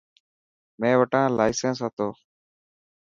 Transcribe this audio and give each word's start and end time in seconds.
مين 0.79 0.93
وٽا 0.99 1.21
لائيسن 1.37 1.73
هتو. 1.81 2.07